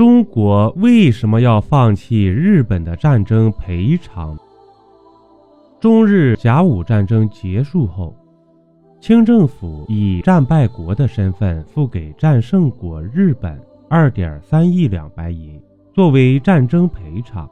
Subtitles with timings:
[0.00, 4.34] 中国为什么要放弃日本的战争赔偿？
[5.78, 8.16] 中日甲午战争结束后，
[8.98, 13.60] 清政府以战败国的身份付给战胜国日本
[13.90, 15.60] 二点三亿两白银
[15.92, 17.46] 作为战争赔偿，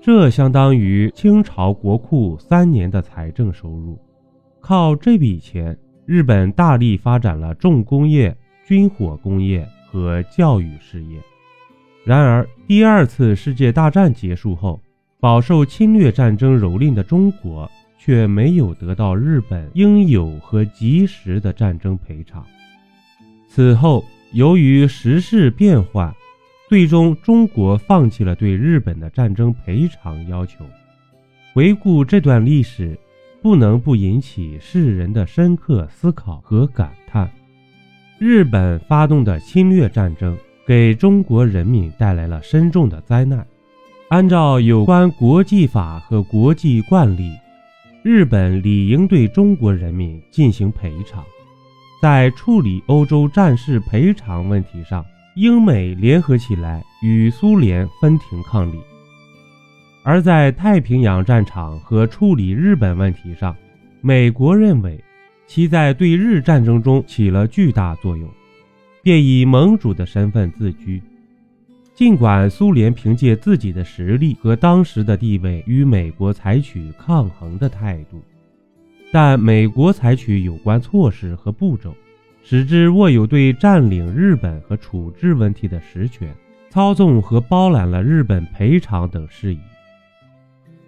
[0.00, 3.98] 这相当于清朝国库三年的财政收入。
[4.60, 8.32] 靠这笔钱，日本大力发展了重工业、
[8.64, 11.20] 军火工业和教育事业。
[12.06, 14.80] 然而，第二次世界大战结束后，
[15.18, 22.46] 饱受侵略战争蹂躏的中国却没有得到日本应有和及时的战争赔偿。
[23.48, 26.14] 此后，由于时事变换，
[26.68, 30.64] 最终中国放弃了对日本的战争赔偿要求。
[31.54, 32.96] 回顾这段历史，
[33.42, 37.28] 不能不引起世人的深刻思考和感叹：
[38.20, 40.38] 日本发动的侵略战争。
[40.66, 43.46] 给中国人民带来了深重的灾难。
[44.08, 47.32] 按照有关国际法和国际惯例，
[48.02, 51.24] 日本理应对中国人民进行赔偿。
[52.02, 58.78] 在处理欧洲战事赔偿问题上，英美联合起来与苏联分庭抗礼；
[60.04, 63.56] 而在太平洋战场和处理日本问题上，
[64.02, 65.02] 美国认为
[65.46, 68.28] 其在对日战争中起了巨大作用。
[69.06, 71.00] 便以盟主的身份自居。
[71.94, 78.20] 尽管苏联凭借自己的实力和当时的地位与美国采取抗衡的态度，
[79.12, 81.94] 但美国采取有关措施和步骤，
[82.42, 86.34] 使之握有对占领日本和处置问题的实权，
[86.68, 89.60] 操纵和包揽了日本赔偿等事宜。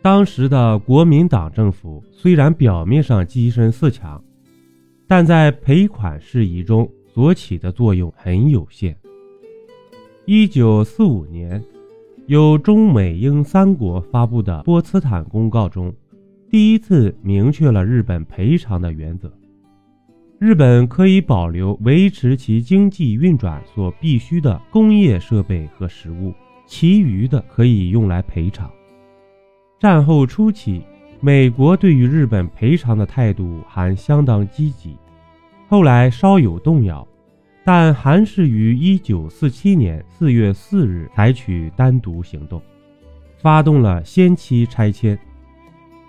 [0.02, 4.20] 当时的国民党政府虽然表面上跻身四强，
[5.06, 6.90] 但在赔款事宜中。
[7.12, 8.96] 所起的作用很有限。
[10.24, 11.62] 一九四五年，
[12.26, 15.92] 由中美英三国发布的波茨坦公告中，
[16.50, 19.32] 第一次明确了日本赔偿的原则：
[20.38, 26.32] 日本可以保留维持其经济运转所必需的工业设备和食物，
[26.66, 28.70] 其余的可以用来赔偿。
[29.78, 30.82] 战后初期，
[31.20, 34.94] 美国对于日本赔偿的态度还相当积极。
[35.68, 37.06] 后来稍有动摇，
[37.62, 42.60] 但还是于1947年4月4日采取单独行动，
[43.36, 45.18] 发动了先期拆迁。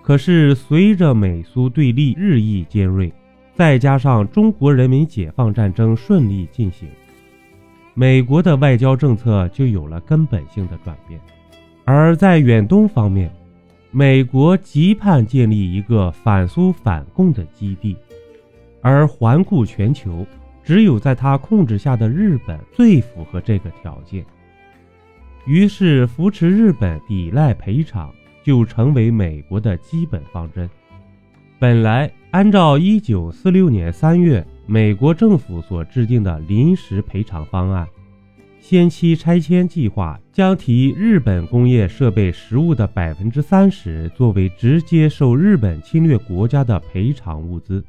[0.01, 3.11] 可是随着美苏对立日益尖锐，
[3.53, 6.87] 再加上中国人民解放战争顺利进行，
[7.93, 11.19] 美国的外交政策就有了根本性的转变。
[11.83, 13.29] 而在远东方面，
[13.91, 17.97] 美国急盼建立一个反苏反共的基地。
[18.81, 20.25] 而环顾全球，
[20.63, 24.25] 只有在他控制下的日本最符合这个条件。
[25.45, 28.13] 于是，扶持日本、抵赖赔偿
[28.43, 30.69] 就成为美国的基本方针。
[31.57, 37.87] 本来，按照1946年3月美国政府所制定的临时赔偿方案，
[38.59, 47.83] 先期拆迁计划将提日本工业设备实物的百分之三十作为直接受日本侵略国家的赔偿物资。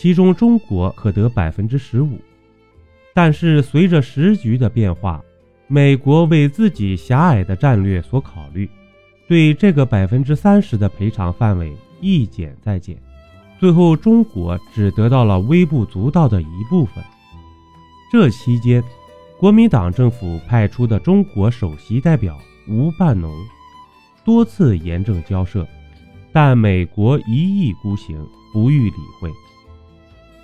[0.00, 2.18] 其中中国可得百分之十五，
[3.12, 5.22] 但是随着时局的变化，
[5.66, 8.66] 美国为自己狭隘的战略所考虑，
[9.28, 12.96] 对这个百分之三十的赔偿范围一减再减，
[13.58, 17.04] 最后中国只得到了微不足道的一部分。
[18.10, 18.82] 这期间，
[19.38, 22.38] 国民党政府派出的中国首席代表
[22.70, 23.30] 吴半农
[24.24, 25.68] 多次严正交涉，
[26.32, 29.30] 但美国一意孤行，不予理会。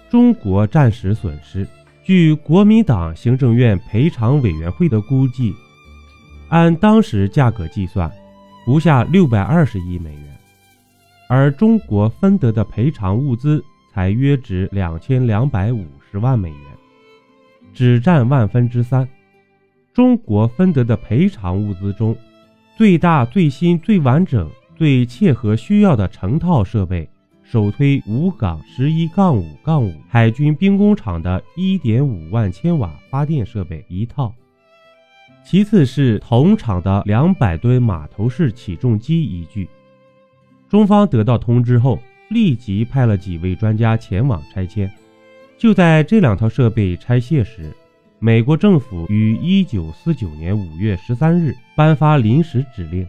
[0.09, 1.67] 中国战时损失，
[2.05, 5.53] 据国民党行政院赔偿委员会的估计，
[6.49, 8.11] 按当时价格计算，
[8.65, 10.39] 不下六百二十亿美元，
[11.29, 13.63] 而中国分得的赔偿物资
[13.93, 16.61] 才约值两千两百五十万美元，
[17.75, 19.09] 只占万分之三。
[19.93, 22.17] 中国分得的赔偿物资中，
[22.77, 27.09] 最大、最新、最完整、最切合需要的成套设备。
[27.49, 34.35] 首推武港十一杠五杠五海军兵工厂的一点五万千瓦发电设备一套，
[35.45, 39.69] 其次是同厂的两百吨码头式起重机一具。
[40.69, 42.01] 中方得到通知后，
[42.31, 44.91] 立即派了几位专家前往拆迁。
[45.57, 47.73] 就在这两套设备拆卸时，
[48.19, 53.07] 美国政府于一九四九年五月十三日颁发临时指令，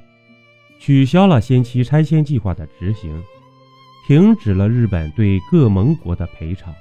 [0.79, 3.19] 取消了先期拆迁计划的执行。
[4.07, 6.73] 停止了日本对各盟国的赔偿，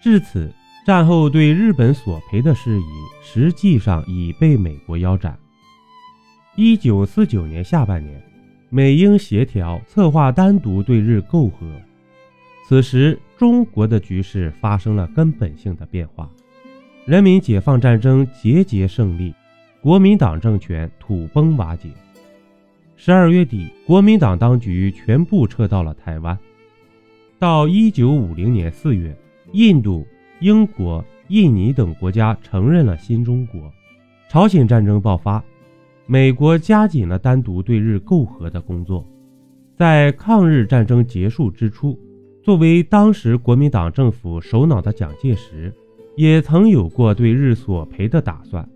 [0.00, 0.50] 至此，
[0.86, 2.86] 战后对日本索赔的事宜，
[3.22, 5.38] 实际上已被美国腰斩。
[6.56, 8.18] 一九四九年下半年，
[8.70, 11.70] 美英协调策划单独对日购和，
[12.66, 16.30] 此时中国的局势发生了根本性的变化，
[17.04, 19.34] 人民解放战争节节胜利，
[19.82, 21.90] 国民党政权土崩瓦解。
[22.96, 26.38] 十二月底，国民党当局全部撤到了台湾。
[27.44, 29.14] 到一九五零年四月，
[29.52, 30.06] 印度、
[30.40, 33.70] 英国、印尼等国家承认了新中国。
[34.30, 35.44] 朝鲜战争爆发，
[36.06, 39.06] 美国加紧了单独对日媾和的工作。
[39.76, 42.00] 在抗日战争结束之初，
[42.42, 45.70] 作为当时国民党政府首脑的蒋介石，
[46.16, 48.66] 也曾有过对日索赔的打算。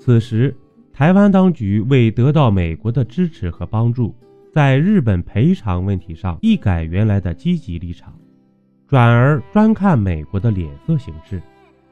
[0.00, 0.52] 此时，
[0.92, 4.12] 台湾当局为得到美国的支持和帮助，
[4.54, 8.14] 在日本赔偿问题上一改原来的积极立场，
[8.86, 11.42] 转而专看美国的脸色行事，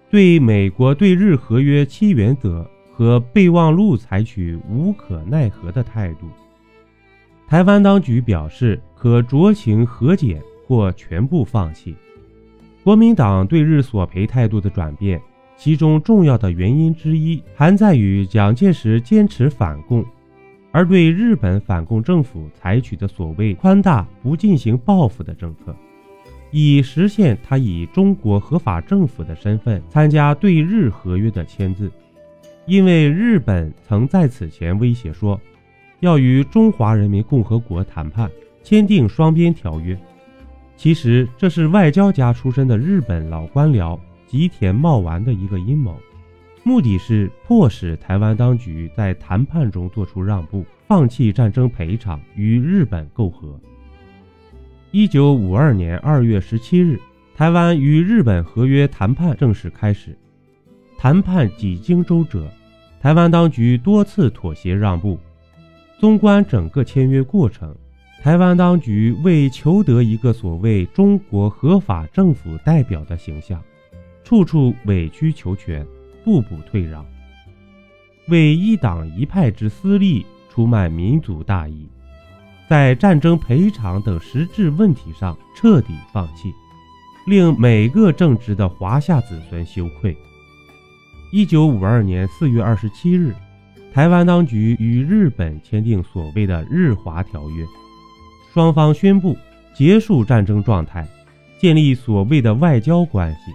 [0.09, 6.29] 对美国对日合约七原则和备忘录采取无可奈何的态度。
[7.49, 11.97] 台湾当局表示可酌情和解或全部放弃。
[12.85, 15.20] 国民党对日索赔态度的转变。
[15.55, 20.05] 其中重要的原因之一，还在于蒋介石坚持反共，
[20.73, 25.77] 而对日本反共政府采取的所谓宽大、不进行报复的政策，
[26.51, 31.93] 以实现他以中国合法政府的身份参加对日合约的签字。
[32.67, 35.41] 因为日本曾在此前威胁说，
[36.01, 38.31] 要与中华人民共和国谈判，
[38.63, 39.97] 签订双边条约。
[40.77, 43.99] 其实这是外交家出身的日本老官僚。
[44.27, 45.95] 吉田茂丸的一个阴谋，
[46.64, 53.59] 目的是迫使台湾当局在谈判中做出让步，放弃战争赔偿，与日本媾和。
[54.93, 57.00] 一九五二年二月十七日，
[57.35, 60.17] 台湾与日本合约谈判正式开始。
[60.97, 62.49] 谈判几经周折，
[63.00, 65.19] 台湾当局多次妥协让步。
[65.99, 67.75] 纵观整个签约过程，
[68.23, 73.61] 台湾当局为求得一个所谓中国合法政府代表的形象。
[74.23, 75.85] 处处委曲求全，
[76.25, 77.05] 步步退让，
[78.29, 81.89] 为一党一派之私利出卖民族大义，
[82.69, 86.53] 在战争赔偿等实质问题上彻底放弃，
[87.27, 90.17] 令每个正直的华夏子孙羞愧。
[91.33, 93.35] 一九五二年四月二十七日，
[93.93, 97.67] 台湾当局与日本签订所谓的日华条约，
[98.53, 99.37] 双方宣布
[99.75, 101.09] 结束战争状态，
[101.59, 103.53] 建立所谓的外交关系。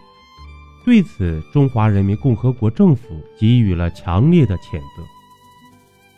[0.88, 5.04] 对此，中华人民共和国政府给予了强烈的谴责。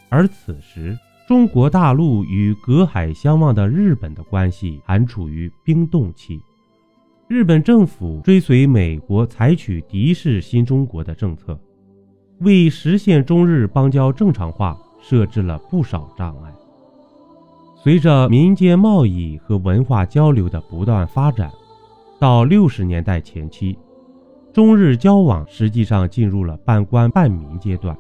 [0.10, 0.96] 而此时，
[1.28, 6.40] 中国大陆与隔海相望的日本的关系还处于冰冻期。
[7.28, 11.60] 日本政府追随美国采取敌视新中国的政策，
[12.42, 16.54] 为实现中日邦交正常化设置了不少障碍。
[17.76, 21.52] 随着民间贸易和文化交流的不断发展，
[22.20, 23.76] 到六十年代前期。
[24.52, 27.96] 中日交往实际上进入了半官半民阶段，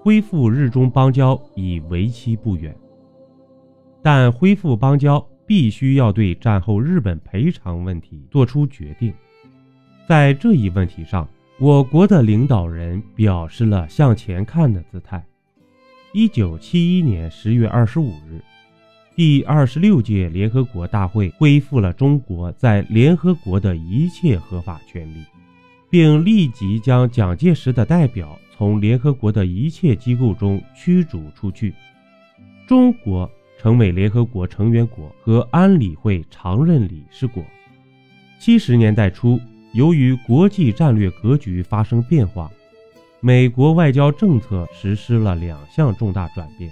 [0.00, 2.76] 恢复日中邦交已为期不远。
[4.02, 9.12] 但恢复邦交必须要对战后日本赔偿问题作出决定，
[10.06, 11.26] 在这一问题上，
[11.58, 15.24] 我国的领导人表示了向前看的姿态。
[16.12, 18.40] 一九七一年十月二十五日，
[19.16, 25.24] 第二十六届联合国大会恢复了中国在联合国的一切合法权利。
[25.88, 31.72] 并立即将蒋介石的代表从联合国的一切机构中驱逐出去，
[32.66, 37.44] 中国成为联合国成员国和安理会常任理事国。
[38.38, 39.40] 七十年代初，
[39.74, 42.50] 由于国际战略格局发生变化，
[43.20, 46.70] 美国外交政策实施了两项重大转变：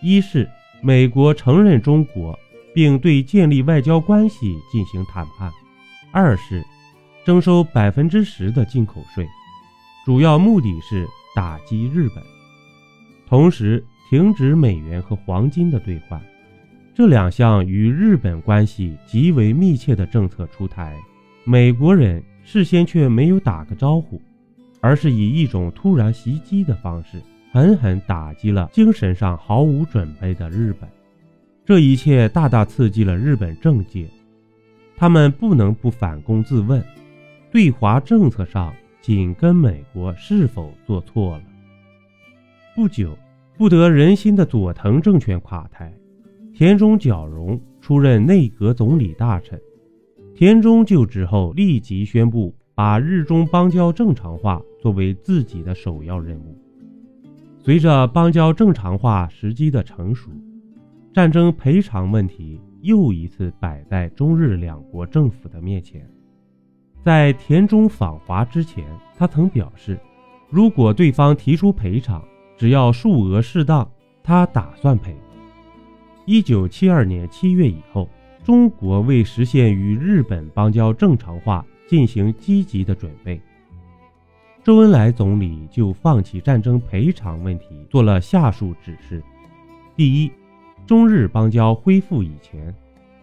[0.00, 0.48] 一是
[0.80, 2.38] 美国承认中国，
[2.72, 5.50] 并对建立外交关系进行谈判；
[6.12, 6.64] 二是。
[7.28, 9.28] 征收百分之十的进口税，
[10.02, 11.06] 主要目的是
[11.36, 12.24] 打击日本，
[13.26, 16.18] 同时停止美元和黄金的兑换。
[16.94, 20.96] 这两项与日本关系极为密切的政策出台，
[21.44, 24.18] 美国人事先却没有打个招呼，
[24.80, 27.20] 而是以一种突然袭击的方式，
[27.52, 30.88] 狠狠打击了精神上毫无准备的日本。
[31.66, 34.08] 这一切大大刺激了日本政界，
[34.96, 36.82] 他们不能不反躬自问。
[37.50, 41.42] 对华政策上紧跟美国是否做错了？
[42.74, 43.16] 不久，
[43.56, 45.92] 不得人心的佐藤政权垮台，
[46.52, 49.58] 田中角荣出任内阁总理大臣。
[50.34, 56.56] 田中就职后，立即宣布把日中邦交正常化作为自己的首要任务。
[57.58, 60.30] 随着邦交正常化时机的成熟，
[61.12, 66.08] 战争赔偿问题又一次摆在中日两国政府的面前。
[67.08, 68.84] 在田中访华之前，
[69.16, 69.98] 他曾表示，
[70.50, 72.22] 如果对方提出赔偿，
[72.54, 73.90] 只要数额适当，
[74.22, 75.16] 他打算赔。
[76.26, 78.06] 一九七二年七月以后，
[78.44, 83.40] 中国为实现与日本邦交正常化进行积极的准备。
[84.62, 89.22] 周恩来总理就放弃战争赔偿问题做了下述指示：
[89.96, 90.30] 第一，
[90.86, 92.74] 中日邦交恢复以前。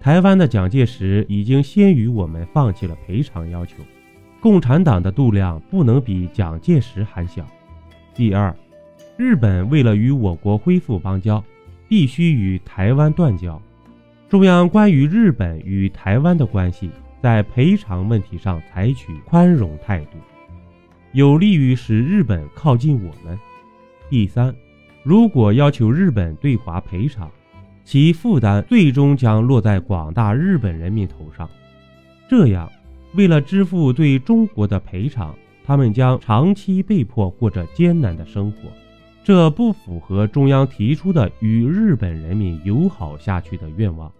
[0.06, 3.78] 台湾的蒋介石已经先于我们放弃了赔偿要求，
[4.40, 7.44] 共产党的度量不能比蒋介石还小。
[8.14, 8.56] 第二，
[9.18, 11.44] 日本为了与我国恢复邦交，
[11.88, 13.60] 必须与台湾断交。
[14.30, 20.20] 中央关于日本与台湾的关系，在赔偿问题上采取宽容态度，
[21.14, 23.36] 有利于使日本靠近我们。
[24.08, 24.56] 第三，
[25.02, 27.28] 如果要求日本对华赔偿，
[27.86, 31.48] 其负担最终将落在广大日本人民头上，
[32.28, 32.70] 这样，
[33.14, 38.58] 为了支付对中国的赔偿，他们将长期被迫过着艰难的生活，
[39.24, 44.12] 这不符合中央提出的与日本人民友好下去的愿望。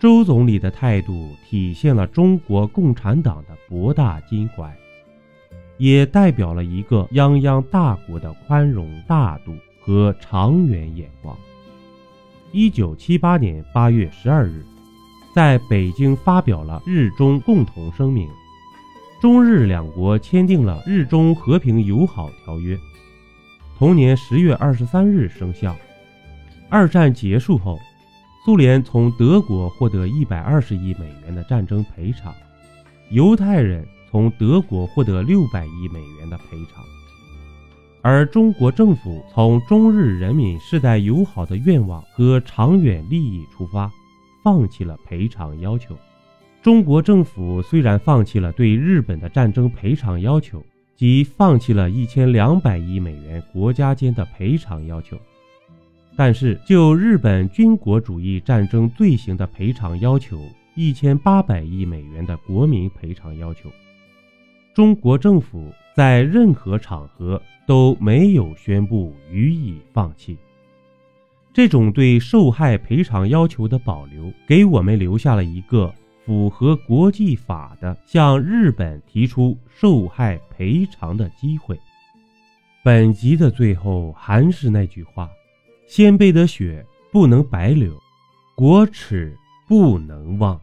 [0.00, 4.74] 周总理的态度体现了中国共产党的博大襟怀，
[5.76, 11.36] 也代表了一个泱泱大国的宽容大度和长远眼光。
[12.50, 14.64] 一九七八年八月十二日，
[15.34, 18.26] 在北京发表了日中共同声明，
[19.20, 22.78] 中日两国签订了日中和平友好条约，
[23.78, 25.76] 同年十月二十三日生效。
[26.70, 27.78] 二战结束后，
[28.46, 32.34] 苏联从德国获得一百二十亿美元的战争赔偿，
[33.10, 36.82] 犹太人从德国获得六百亿美元的赔偿。
[38.00, 43.90] 而中国政府从中日人民世代友好的愿望和长远利益出发，
[44.42, 45.96] 放弃了赔偿要求。
[46.62, 50.64] 中国政府虽然放弃了对日本的战争赔偿要求，
[50.96, 55.16] 即放弃了一千两百亿美元国家间的赔偿要求，
[56.16, 60.40] 但是就日本军国主义战争罪行的赔偿要求
[60.74, 63.70] 一千八百亿美元的国民赔偿要求，
[64.78, 67.42] 中国政府在任何场合。
[67.66, 70.38] 都没有宣布予以放弃。
[71.52, 75.92] 这种对受害赔偿要求的保留，给我们留下了一个
[76.24, 81.78] 符合国际法的向日本提出受害赔偿的机会。
[82.82, 85.28] 本集的最后还是那句话：
[85.86, 86.82] 先辈的血
[87.12, 87.92] 不能白流，
[88.56, 89.36] 国耻
[89.68, 90.58] 不能忘。